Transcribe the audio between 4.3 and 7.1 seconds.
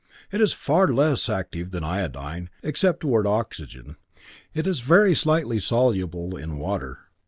It is very slightly soluble in water.